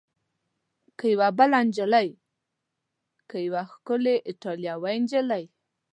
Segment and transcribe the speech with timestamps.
[0.97, 2.09] که یوه بله نجلۍ؟
[3.29, 5.43] که یوه ښکلې ایټالوۍ نجلۍ؟